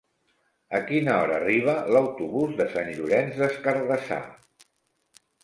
[0.77, 4.21] A quina hora arriba l'autobús de Sant Llorenç des Cardassar?